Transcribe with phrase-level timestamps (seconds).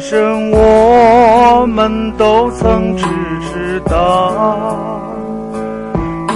[0.00, 3.04] 生我们都曾只
[3.40, 4.98] 知道，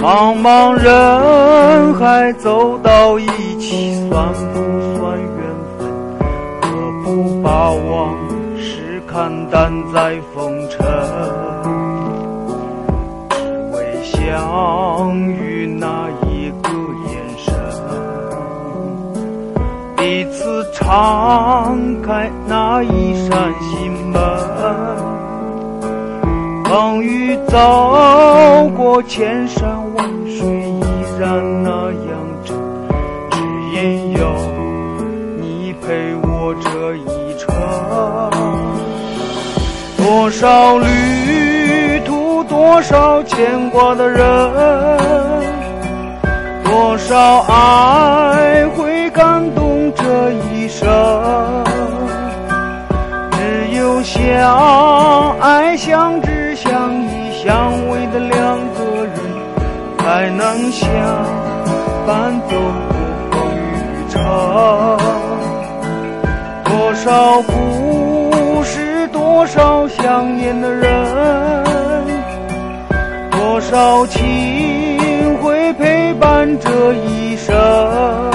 [0.01, 3.27] 茫茫人海走到一
[3.59, 4.59] 起，算不
[4.97, 5.29] 算缘
[5.77, 5.79] 分？
[6.61, 6.69] 何
[7.03, 8.17] 不把往
[8.57, 10.79] 事看淡在风尘？
[13.29, 13.35] 只
[13.73, 16.69] 为相遇那一个
[17.09, 17.53] 眼神。
[19.97, 21.70] 彼此长
[22.47, 24.21] 那一扇心门，
[26.65, 30.83] 风雨走过千山万水，依
[31.19, 32.09] 然那样
[32.43, 32.55] 真。
[33.31, 33.37] 只
[33.73, 34.19] 因有
[35.39, 37.05] 你陪我这一
[37.37, 37.47] 程，
[39.97, 44.25] 多少旅途，多少牵挂的人。
[46.63, 50.89] 多少爱会感动这一生？
[54.41, 59.13] 有相爱、相知、相依、相偎的两个人，
[59.99, 60.89] 才能相
[62.07, 62.55] 伴走
[62.89, 62.97] 过
[63.31, 63.59] 风雨
[63.93, 64.17] 旅程。
[66.63, 71.63] 多少故事，多少想念的人，
[73.29, 78.30] 多少情会陪伴这一生。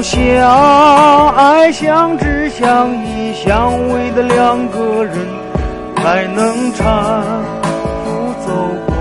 [0.00, 5.16] 只有相爱、相知、相依、相偎的两个人，
[5.96, 6.82] 才能搀
[8.04, 8.91] 扶走。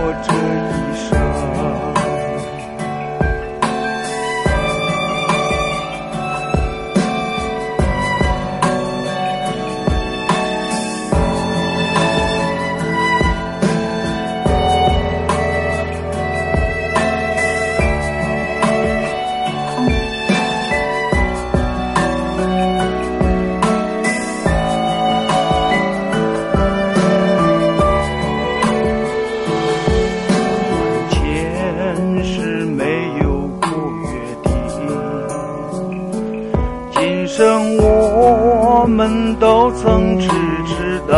[39.01, 40.29] 们都曾痴
[40.63, 41.17] 痴等，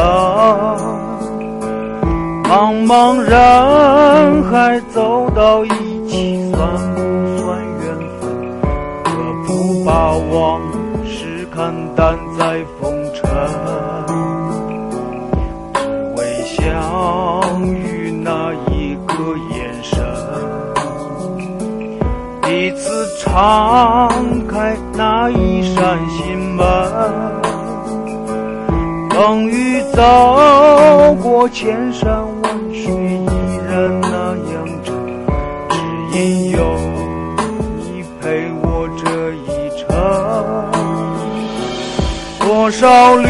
[2.45, 5.69] 茫茫人海走到一
[6.07, 6.61] 起，算
[6.95, 7.01] 不
[7.39, 7.83] 算缘
[8.21, 8.21] 分？
[9.03, 9.11] 何
[9.45, 10.61] 不把往
[11.05, 13.29] 事看淡在风尘？
[15.73, 15.79] 只
[16.15, 19.13] 为相遇那一个
[19.57, 20.01] 眼神，
[22.43, 24.09] 彼此长
[29.13, 30.01] 风雨走
[31.21, 32.09] 过千山
[32.41, 33.29] 万水，依
[33.69, 34.91] 然那样真。
[35.69, 35.77] 只
[36.17, 36.57] 因有
[37.77, 39.03] 你陪我这
[39.35, 39.47] 一
[39.77, 39.85] 程。
[42.39, 43.27] 多少旅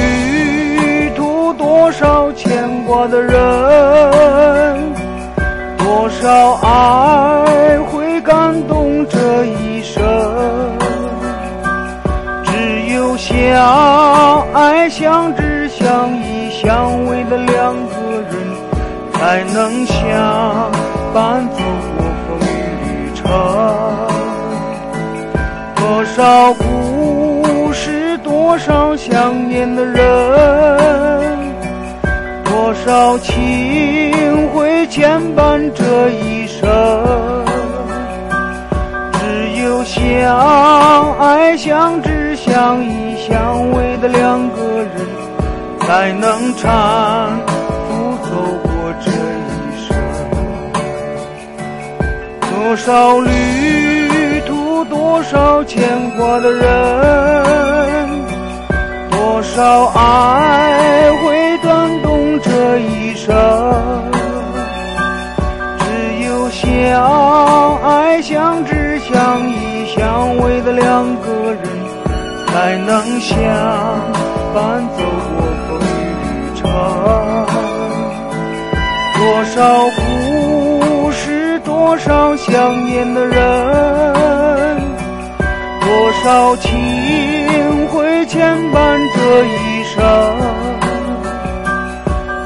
[1.17, 3.35] 途，多少牵挂的人，
[5.77, 6.72] 多少爱
[14.13, 18.31] 相爱、相知、相依、相偎的两个人，
[19.11, 20.71] 才能相
[21.11, 21.57] 伴走
[21.97, 22.51] 过风雨
[22.85, 23.25] 旅程。
[25.75, 29.97] 多少故事，多少想念的人，
[32.43, 36.69] 多少情会牵绊这一生。
[39.13, 43.52] 只有相爱、相知、相依、相
[44.03, 44.91] 的两个人，
[45.79, 46.67] 才能搀
[47.87, 48.31] 扶走
[48.61, 48.69] 过
[48.99, 49.09] 这
[49.47, 49.49] 一
[49.79, 49.95] 生。
[52.51, 55.87] 多少旅途，多少牵
[56.17, 56.65] 挂的人，
[59.09, 61.42] 多少爱会
[72.63, 73.35] 才能相
[74.53, 75.83] 伴走过风雨
[76.23, 76.63] 旅程。
[79.19, 79.59] 多少
[79.97, 83.35] 故事，多少想念的人，
[85.81, 90.01] 多少情会牵绊这一生。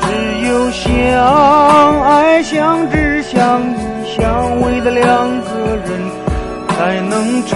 [0.01, 0.07] 只
[0.47, 5.05] 有相爱、相知、相依、相偎的两
[5.41, 6.09] 个人，
[6.69, 7.53] 才能搀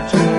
[0.00, 0.37] Georgia.